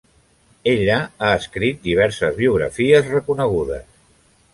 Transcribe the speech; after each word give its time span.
Ella 0.69 0.95
ha 1.01 1.29
escrit 1.41 1.85
diverses 1.89 2.33
biografies 2.39 3.11
reconegudes. 3.17 3.85